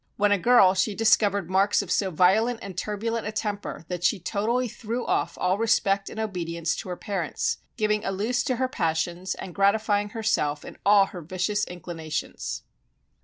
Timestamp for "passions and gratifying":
8.67-10.09